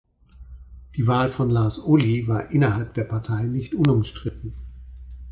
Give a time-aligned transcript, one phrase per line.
[0.95, 4.55] Die Wahl von Lars Ohly war innerhalb der Partei nicht unumstritten.